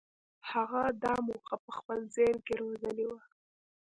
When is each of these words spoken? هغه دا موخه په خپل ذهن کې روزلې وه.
هغه 0.51 0.81
دا 1.03 1.13
موخه 1.27 1.55
په 1.65 1.71
خپل 1.77 1.99
ذهن 2.15 2.37
کې 2.45 2.53
روزلې 2.61 3.05
وه. 3.09 3.19